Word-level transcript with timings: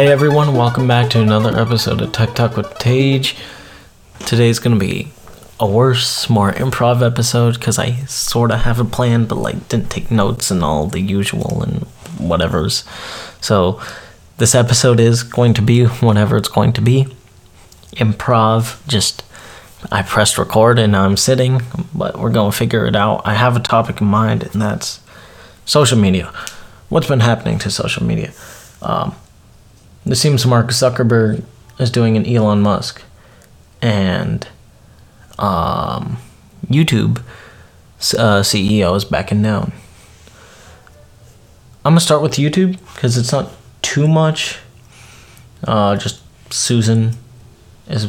Hey 0.00 0.10
everyone, 0.10 0.54
welcome 0.54 0.88
back 0.88 1.10
to 1.10 1.20
another 1.20 1.54
episode 1.60 2.00
of 2.00 2.10
Tech 2.10 2.34
Talk 2.34 2.56
with 2.56 2.78
Tage. 2.78 3.36
Today's 4.20 4.58
gonna 4.58 4.76
be 4.76 5.12
a 5.60 5.66
worse, 5.66 6.30
more 6.30 6.52
improv 6.52 7.06
episode 7.06 7.58
because 7.58 7.78
I 7.78 7.96
sort 8.06 8.50
of 8.50 8.60
have 8.60 8.80
a 8.80 8.84
plan, 8.86 9.26
but 9.26 9.34
like 9.34 9.68
didn't 9.68 9.90
take 9.90 10.10
notes 10.10 10.50
and 10.50 10.64
all 10.64 10.86
the 10.86 11.00
usual 11.00 11.62
and 11.62 11.82
whatever's. 12.16 12.84
So 13.42 13.78
this 14.38 14.54
episode 14.54 15.00
is 15.00 15.22
going 15.22 15.52
to 15.52 15.60
be 15.60 15.84
whatever 16.00 16.38
it's 16.38 16.48
going 16.48 16.72
to 16.72 16.80
be. 16.80 17.06
Improv, 17.92 18.78
just 18.88 19.22
I 19.92 20.00
pressed 20.00 20.38
record 20.38 20.78
and 20.78 20.92
now 20.92 21.04
I'm 21.04 21.18
sitting, 21.18 21.60
but 21.94 22.18
we're 22.18 22.30
gonna 22.30 22.52
figure 22.52 22.86
it 22.86 22.96
out. 22.96 23.20
I 23.26 23.34
have 23.34 23.54
a 23.54 23.60
topic 23.60 24.00
in 24.00 24.06
mind, 24.06 24.44
and 24.44 24.62
that's 24.62 25.00
social 25.66 25.98
media. 25.98 26.32
What's 26.88 27.06
been 27.08 27.20
happening 27.20 27.58
to 27.58 27.70
social 27.70 28.02
media? 28.02 28.32
Um, 28.80 29.14
it 30.10 30.16
seems 30.16 30.44
Mark 30.44 30.68
Zuckerberg 30.68 31.44
is 31.78 31.90
doing 31.90 32.16
an 32.16 32.26
Elon 32.26 32.60
Musk, 32.60 33.02
and 33.80 34.46
um, 35.38 36.18
YouTube 36.66 37.18
uh, 38.18 38.40
CEO 38.42 38.96
is 38.96 39.04
backing 39.04 39.42
down. 39.42 39.72
I'm 41.84 41.92
gonna 41.92 42.00
start 42.00 42.22
with 42.22 42.32
YouTube 42.32 42.78
because 42.94 43.16
it's 43.16 43.32
not 43.32 43.50
too 43.82 44.08
much. 44.08 44.58
Uh, 45.64 45.96
just 45.96 46.20
Susan 46.52 47.12
is 47.86 48.08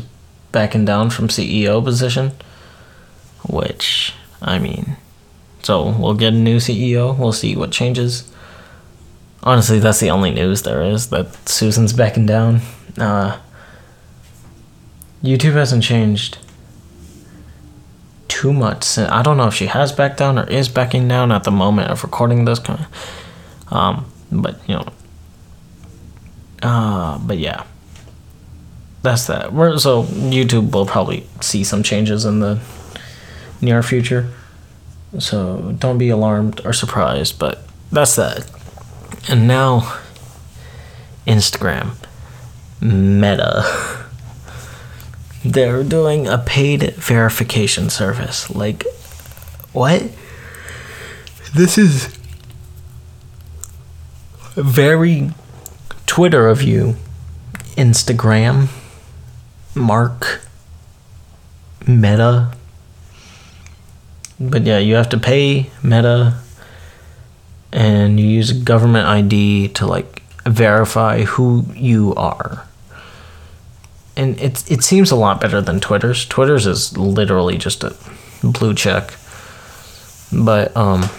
backing 0.52 0.86
down 0.86 1.10
from 1.10 1.27
CEO 1.27 1.84
position, 1.84 2.32
which 3.48 4.13
I 4.41 4.58
mean, 4.58 4.98
so 5.62 5.90
we'll 5.90 6.16
get 6.16 6.34
a 6.34 6.38
new 6.38 6.58
CEO. 6.58 7.18
We'll 7.18 7.32
see 7.32 7.55
what 7.55 7.72
changes. 7.72 8.32
Honestly, 9.44 9.80
that's 9.80 10.00
the 10.00 10.09
only 10.09 10.31
news 10.31 10.62
there 10.62 10.84
is 10.84 11.09
that 11.09 11.49
Susan's 11.49 11.94
backing 11.94 12.26
down. 12.26 12.62
Uh, 12.98 13.40
YouTube 15.24 15.54
hasn't 15.54 15.84
changed 15.84 16.38
too 18.27 18.54
much. 18.54 18.98
I 18.98 19.21
don't 19.21 19.38
know 19.38 19.48
if 19.48 19.54
she 19.54 19.68
has 19.68 19.91
backed 19.91 20.18
down 20.18 20.38
or 20.38 20.48
is 20.48 20.70
backing 20.70 21.07
down 21.07 21.32
at 21.32 21.43
the 21.43 21.51
moment 21.51 21.90
of 21.90 22.04
recording 22.04 22.46
this. 22.46 22.60
Kind 22.60 22.79
of, 22.79 23.74
um, 23.74 24.12
but 24.32 24.57
you 24.68 24.76
know, 24.76 24.88
uh, 26.62 27.18
but 27.20 27.38
yeah, 27.38 27.66
that's 29.01 29.27
that. 29.27 29.54
We're, 29.54 29.77
so 29.77 30.04
YouTube 30.04 30.71
will 30.71 30.85
probably 30.85 31.27
see 31.40 31.63
some 31.63 31.84
changes 31.84 32.26
in 32.26 32.40
the 32.40 32.60
near 33.60 33.82
future. 33.84 34.29
So 35.20 35.76
don't 35.77 35.98
be 35.98 36.10
alarmed 36.10 36.62
or 36.66 36.73
surprised, 36.73 37.38
but 37.38 37.63
that's 37.91 38.16
that. 38.16 38.49
And 39.30 39.48
now, 39.48 40.00
Instagram, 41.27 41.96
Meta. 42.82 44.08
They're 45.46 45.84
doing 45.84 46.28
a 46.28 46.38
paid 46.38 46.96
verification 46.96 47.90
service. 47.90 48.50
Like, 48.50 48.86
what? 49.74 50.04
This 51.55 51.78
is 51.78 52.18
very 54.55 55.32
Twitter 56.06 56.48
of 56.48 56.62
you. 56.62 56.96
Instagram, 57.78 58.68
Mark, 59.74 60.41
Meta. 61.88 62.52
But 64.40 64.63
yeah, 64.63 64.80
you 64.80 64.96
have 64.96 65.09
to 65.09 65.18
pay 65.18 65.69
Meta 65.81 66.35
and 67.74 68.19
you 68.19 68.28
use 68.28 68.52
a 68.52 68.56
government 68.56 69.08
ID 69.08 69.69
to 69.69 69.86
like 69.86 70.22
verify 70.46 71.24
who 71.24 71.66
you 71.74 72.13
are. 72.16 72.68
And 74.16 74.40
it 74.40 74.69
it 74.69 74.84
seems 74.84 75.12
a 75.12 75.16
lot 75.16 75.40
better 75.40 75.62
than 75.62 75.80
Twitter's. 75.80 76.25
Twitter's 76.25 76.68
is 76.68 76.97
literally 76.97 77.57
just 77.57 77.84
a 77.84 77.95
blue 78.44 78.73
check. 78.73 79.13
But 80.34 80.75
um 80.75 81.09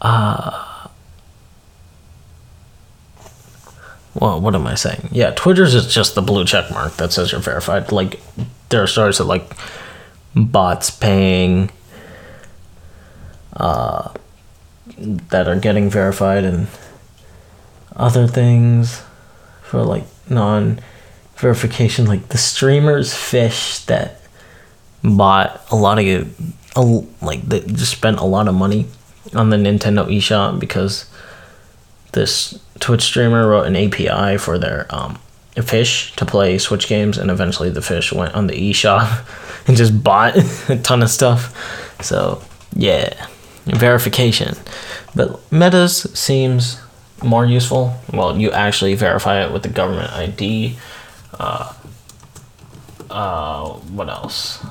uh 0.00 0.64
well, 4.14 4.40
what 4.40 4.54
am 4.54 4.66
I 4.66 4.74
saying? 4.74 5.08
Yeah, 5.12 5.30
Twitter's 5.30 5.74
is 5.74 5.92
just 5.92 6.14
the 6.14 6.22
blue 6.22 6.44
check 6.44 6.70
mark 6.70 6.94
that 6.96 7.12
says 7.12 7.30
you're 7.30 7.40
verified. 7.40 7.92
Like 7.92 8.20
there 8.70 8.82
are 8.82 8.86
stories 8.86 9.20
of 9.20 9.26
like 9.26 9.52
bots 10.34 10.90
paying 10.90 11.70
uh, 13.58 14.12
that 14.96 15.48
are 15.48 15.58
getting 15.58 15.90
verified 15.90 16.44
and 16.44 16.68
other 17.96 18.26
things 18.26 19.02
for 19.62 19.82
like 19.82 20.04
non 20.30 20.80
verification 21.36 22.06
like 22.06 22.28
the 22.28 22.38
streamers 22.38 23.14
fish 23.14 23.80
that 23.84 24.20
bought 25.04 25.60
a 25.70 25.76
lot 25.76 25.98
of 25.98 26.58
a, 26.76 26.80
like 27.24 27.42
they 27.42 27.60
just 27.60 27.92
spent 27.92 28.18
a 28.18 28.24
lot 28.24 28.48
of 28.48 28.54
money 28.54 28.86
on 29.34 29.50
the 29.50 29.56
Nintendo 29.56 30.06
eShop 30.06 30.58
because 30.58 31.10
this 32.12 32.58
Twitch 32.80 33.02
streamer 33.02 33.48
wrote 33.48 33.66
an 33.66 33.76
API 33.76 34.38
for 34.38 34.58
their 34.58 34.86
um, 34.90 35.18
fish 35.62 36.14
to 36.16 36.24
play 36.24 36.58
Switch 36.58 36.88
games, 36.88 37.18
and 37.18 37.30
eventually 37.30 37.70
the 37.70 37.82
fish 37.82 38.12
went 38.12 38.34
on 38.34 38.46
the 38.46 38.54
eShop 38.54 39.24
and 39.68 39.76
just 39.76 40.02
bought 40.02 40.36
a 40.68 40.76
ton 40.78 41.02
of 41.02 41.10
stuff. 41.10 42.02
So 42.02 42.42
yeah, 42.74 43.26
verification. 43.64 44.56
But 45.14 45.40
Meta's 45.52 46.02
seems 46.18 46.80
more 47.22 47.44
useful. 47.44 47.96
Well, 48.12 48.38
you 48.38 48.50
actually 48.50 48.94
verify 48.94 49.44
it 49.44 49.52
with 49.52 49.62
the 49.62 49.68
government 49.68 50.12
ID. 50.12 50.76
Uh, 51.38 51.72
uh, 53.10 53.68
what 53.70 54.08
else? 54.08 54.64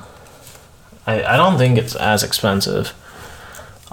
I, 1.06 1.22
I 1.24 1.36
don't 1.36 1.58
think 1.58 1.78
it's 1.78 1.94
as 1.96 2.22
expensive. 2.22 2.92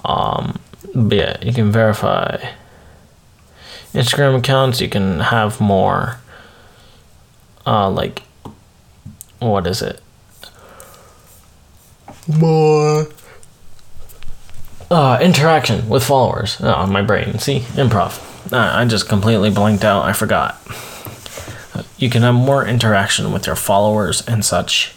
Um, 0.04 0.58
but 0.94 1.16
yeah, 1.16 1.36
you 1.42 1.52
can 1.52 1.72
verify 1.72 2.52
Instagram 3.92 4.38
accounts. 4.38 4.80
You 4.80 4.88
can 4.88 5.20
have 5.20 5.60
more. 5.60 6.18
Uh, 7.66 7.90
like, 7.90 8.22
what 9.40 9.66
is 9.66 9.82
it? 9.82 10.00
More 12.28 13.06
uh, 14.90 15.18
interaction 15.20 15.88
with 15.88 16.04
followers. 16.04 16.56
Oh, 16.60 16.86
my 16.86 17.02
brain. 17.02 17.38
See, 17.38 17.60
improv. 17.60 18.22
Uh, 18.52 18.70
I 18.74 18.84
just 18.84 19.08
completely 19.08 19.50
blanked 19.50 19.84
out. 19.84 20.04
I 20.04 20.12
forgot. 20.12 20.60
You 21.98 22.10
can 22.10 22.22
have 22.22 22.34
more 22.34 22.66
interaction 22.66 23.32
with 23.32 23.46
your 23.46 23.56
followers 23.56 24.26
and 24.26 24.44
such, 24.44 24.94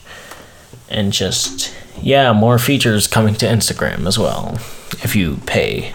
and 0.89 1.11
just 1.11 1.73
yeah, 2.01 2.31
more 2.33 2.59
features 2.59 3.07
coming 3.07 3.35
to 3.35 3.45
Instagram 3.45 4.07
as 4.07 4.17
well 4.17 4.55
if 5.03 5.15
you 5.15 5.37
pay, 5.45 5.93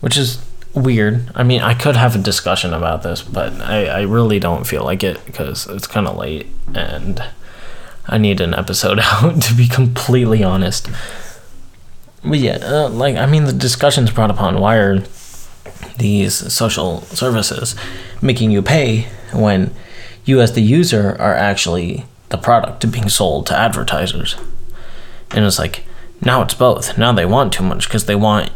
which 0.00 0.16
is 0.16 0.44
weird. 0.74 1.30
I 1.34 1.42
mean, 1.42 1.60
I 1.60 1.74
could 1.74 1.96
have 1.96 2.14
a 2.14 2.18
discussion 2.18 2.72
about 2.72 3.02
this, 3.02 3.22
but 3.22 3.52
I, 3.60 3.86
I 3.86 4.00
really 4.02 4.38
don't 4.38 4.66
feel 4.66 4.84
like 4.84 5.02
it 5.02 5.24
because 5.26 5.66
it's 5.66 5.86
kind 5.86 6.06
of 6.06 6.16
late 6.16 6.46
and 6.74 7.22
I 8.06 8.18
need 8.18 8.40
an 8.40 8.54
episode 8.54 8.98
out 9.02 9.42
to 9.42 9.54
be 9.54 9.68
completely 9.68 10.42
honest. 10.42 10.88
But 12.24 12.38
yeah, 12.38 12.58
uh, 12.62 12.88
like 12.88 13.16
I 13.16 13.26
mean, 13.26 13.44
the 13.44 13.52
discussions 13.52 14.10
brought 14.10 14.30
upon 14.30 14.60
why 14.60 14.76
are 14.76 15.02
these 15.96 16.52
social 16.52 17.02
services 17.02 17.74
making 18.20 18.50
you 18.50 18.62
pay 18.62 19.08
when 19.32 19.74
you, 20.24 20.40
as 20.40 20.52
the 20.52 20.62
user, 20.62 21.16
are 21.18 21.34
actually 21.34 22.04
the 22.28 22.36
product 22.36 22.90
being 22.90 23.08
sold 23.08 23.46
to 23.46 23.56
advertisers? 23.56 24.36
And 25.30 25.44
it's 25.44 25.58
like 25.58 25.84
now 26.20 26.42
it's 26.42 26.54
both. 26.54 26.98
Now 26.98 27.12
they 27.12 27.26
want 27.26 27.52
too 27.52 27.64
much 27.64 27.88
because 27.88 28.06
they 28.06 28.14
want 28.14 28.50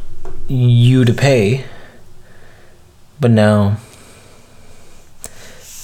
you 0.46 1.04
to 1.04 1.14
pay, 1.14 1.64
but 3.18 3.30
now 3.30 3.78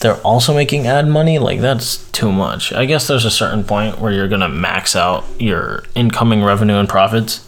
they're 0.00 0.20
also 0.22 0.54
making 0.54 0.86
ad 0.86 1.06
money 1.06 1.38
like 1.38 1.60
that's 1.60 1.98
too 2.10 2.32
much 2.32 2.72
i 2.72 2.86
guess 2.86 3.06
there's 3.06 3.26
a 3.26 3.30
certain 3.30 3.62
point 3.62 3.98
where 3.98 4.10
you're 4.10 4.28
gonna 4.28 4.48
max 4.48 4.96
out 4.96 5.24
your 5.38 5.84
incoming 5.94 6.42
revenue 6.42 6.76
and 6.76 6.88
profits 6.88 7.46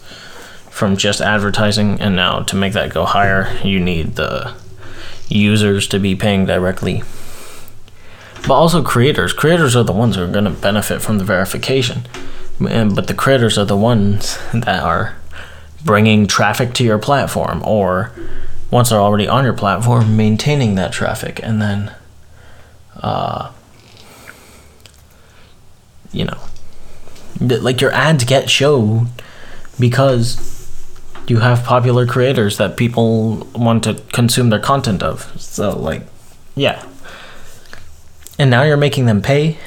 from 0.73 0.97
just 0.97 1.21
advertising 1.21 2.01
and 2.01 2.15
now 2.15 2.39
to 2.39 2.55
make 2.55 2.73
that 2.73 2.91
go 2.91 3.05
higher 3.05 3.55
you 3.63 3.79
need 3.79 4.15
the 4.15 4.51
users 5.29 5.87
to 5.87 5.99
be 5.99 6.15
paying 6.15 6.45
directly. 6.45 7.03
But 8.47 8.55
also 8.55 8.81
creators. 8.83 9.33
Creators 9.33 9.75
are 9.75 9.83
the 9.83 9.93
ones 9.93 10.15
who 10.15 10.23
are 10.23 10.31
going 10.31 10.45
to 10.45 10.49
benefit 10.49 10.99
from 11.01 11.19
the 11.19 11.23
verification. 11.23 12.07
And, 12.59 12.95
but 12.95 13.07
the 13.07 13.13
creators 13.13 13.57
are 13.57 13.65
the 13.65 13.77
ones 13.77 14.39
that 14.53 14.83
are 14.83 15.15
bringing 15.85 16.25
traffic 16.25 16.73
to 16.73 16.83
your 16.83 16.97
platform 16.97 17.61
or 17.65 18.11
once 18.71 18.89
they're 18.89 18.99
already 18.99 19.27
on 19.27 19.43
your 19.43 19.53
platform 19.53 20.17
maintaining 20.17 20.73
that 20.75 20.91
traffic 20.91 21.39
and 21.43 21.61
then 21.61 21.93
uh, 23.01 23.51
you 26.13 26.23
know 26.23 26.39
like 27.41 27.81
your 27.81 27.91
ads 27.91 28.23
get 28.23 28.49
showed 28.49 29.07
because 29.77 30.52
you 31.27 31.39
have 31.39 31.63
popular 31.63 32.05
creators 32.05 32.57
that 32.57 32.77
people 32.77 33.47
want 33.55 33.83
to 33.85 34.01
consume 34.11 34.49
their 34.49 34.59
content 34.59 35.01
of. 35.01 35.39
So 35.39 35.77
like, 35.77 36.03
yeah. 36.55 36.85
And 38.37 38.49
now 38.49 38.63
you're 38.63 38.77
making 38.77 39.05
them 39.05 39.21
pay 39.21 39.57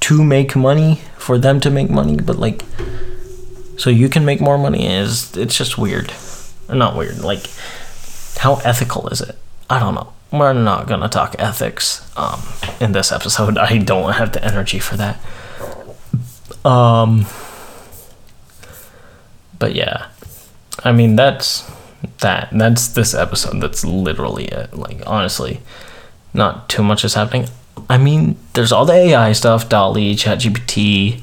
to 0.00 0.22
make 0.22 0.54
money 0.54 1.00
for 1.16 1.38
them 1.38 1.60
to 1.60 1.70
make 1.70 1.90
money, 1.90 2.16
but 2.16 2.36
like 2.36 2.62
so 3.76 3.90
you 3.90 4.08
can 4.08 4.24
make 4.24 4.40
more 4.40 4.58
money 4.58 4.86
is 4.86 5.36
it's 5.36 5.56
just 5.56 5.78
weird. 5.78 6.12
Not 6.68 6.96
weird, 6.96 7.20
like 7.20 7.46
how 8.38 8.56
ethical 8.56 9.08
is 9.08 9.20
it? 9.20 9.36
I 9.68 9.78
don't 9.78 9.94
know. 9.94 10.12
We're 10.30 10.52
not 10.52 10.86
gonna 10.86 11.08
talk 11.08 11.36
ethics 11.38 12.08
um, 12.16 12.42
in 12.80 12.92
this 12.92 13.12
episode. 13.12 13.58
I 13.70 13.78
don't 13.78 14.12
have 14.12 14.32
the 14.32 14.44
energy 14.44 14.78
for 14.78 14.96
that. 14.96 15.20
Um, 16.64 17.26
but 19.64 19.74
yeah, 19.74 20.08
I 20.84 20.92
mean 20.92 21.16
that's 21.16 21.64
that. 22.18 22.50
That's 22.52 22.86
this 22.88 23.14
episode. 23.14 23.62
That's 23.62 23.82
literally 23.82 24.44
it. 24.44 24.74
Like 24.74 25.00
honestly, 25.06 25.62
not 26.34 26.68
too 26.68 26.82
much 26.82 27.02
is 27.02 27.14
happening. 27.14 27.48
I 27.88 27.96
mean, 27.96 28.36
there's 28.52 28.72
all 28.72 28.84
the 28.84 28.92
AI 28.92 29.32
stuff, 29.32 29.70
DALL-E, 29.70 30.16
ChatGPT, 30.16 31.22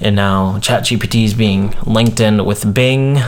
and 0.00 0.16
now 0.16 0.56
ChatGPT 0.60 1.26
is 1.26 1.34
being 1.34 1.74
linked 1.84 2.18
in 2.18 2.46
with 2.46 2.72
Bing 2.72 3.18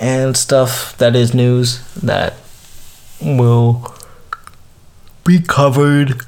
and 0.00 0.36
stuff 0.36 0.98
that 0.98 1.14
is 1.14 1.32
news 1.32 1.80
that 2.02 2.34
will 3.22 3.94
be 5.24 5.38
covered. 5.38 6.22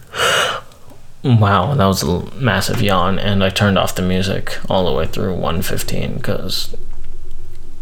Wow, 1.22 1.74
that 1.74 1.84
was 1.84 2.02
a 2.02 2.24
massive 2.36 2.80
yawn, 2.80 3.18
and 3.18 3.44
I 3.44 3.50
turned 3.50 3.76
off 3.78 3.94
the 3.94 4.02
music 4.02 4.58
all 4.70 4.86
the 4.86 4.92
way 4.92 5.06
through 5.06 5.34
115 5.34 6.14
because 6.16 6.74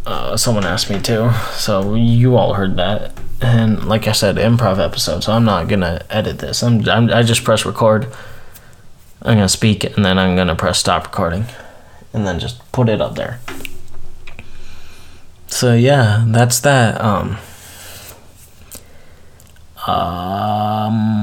uh, 0.06 0.36
someone 0.36 0.64
asked 0.64 0.90
me 0.90 0.98
to. 1.02 1.32
So 1.52 1.94
you 1.94 2.36
all 2.36 2.54
heard 2.54 2.76
that, 2.76 3.12
and 3.40 3.84
like 3.84 4.08
I 4.08 4.12
said, 4.12 4.36
improv 4.36 4.84
episode. 4.84 5.22
So 5.22 5.32
I'm 5.32 5.44
not 5.44 5.68
gonna 5.68 6.04
edit 6.10 6.40
this. 6.40 6.62
I'm, 6.64 6.88
I'm 6.88 7.10
I 7.10 7.22
just 7.22 7.44
press 7.44 7.64
record. 7.64 8.08
I'm 9.22 9.36
gonna 9.36 9.48
speak, 9.48 9.84
and 9.84 10.04
then 10.04 10.18
I'm 10.18 10.34
gonna 10.34 10.56
press 10.56 10.78
stop 10.80 11.04
recording, 11.04 11.44
and 12.12 12.26
then 12.26 12.40
just 12.40 12.60
put 12.72 12.88
it 12.88 13.00
up 13.00 13.14
there. 13.14 13.38
So 15.46 15.74
yeah, 15.74 16.24
that's 16.26 16.58
that. 16.60 17.00
Um. 17.00 17.38
Um, 19.86 21.17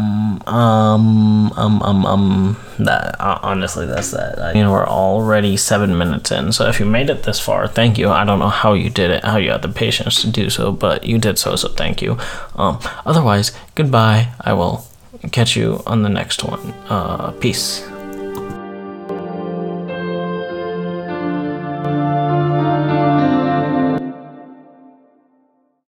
um, 0.47 1.51
um, 1.53 1.81
um, 1.81 2.06
um, 2.06 2.57
that, 2.80 3.15
uh, 3.19 3.39
honestly, 3.42 3.86
that's 3.86 4.12
that. 4.12 4.39
I, 4.39 4.53
you 4.53 4.63
know, 4.63 4.71
we're 4.71 4.88
already 4.88 5.57
seven 5.57 5.97
minutes 5.97 6.31
in, 6.31 6.51
so 6.51 6.68
if 6.68 6.80
you 6.80 6.86
made 6.86 7.09
it 7.09 7.24
this 7.24 7.39
far, 7.39 7.68
thank 7.68 7.97
you. 7.97 8.09
I 8.09 8.24
don't 8.25 8.39
know 8.39 8.50
how 8.50 8.74
you 8.74 8.89
did 8.89 9.12
it, 9.12 9.24
how 9.24 9.38
you 9.38 9.51
had 9.51 9.62
the 9.62 9.69
patience 9.69 10.21
to 10.21 10.30
do 10.30 10.50
so, 10.50 10.71
but 10.71 11.06
you 11.06 11.18
did 11.18 11.39
so, 11.39 11.56
so 11.56 11.69
thank 11.69 12.01
you. 12.01 12.18
Um, 12.56 12.80
otherwise, 13.06 13.51
goodbye. 13.75 14.33
I 14.42 14.53
will 14.53 14.86
catch 15.31 15.56
you 15.56 15.81
on 15.88 16.03
the 16.03 16.09
next 16.09 16.44
one. 16.44 16.74
Uh, 16.89 17.31
peace. 17.31 17.88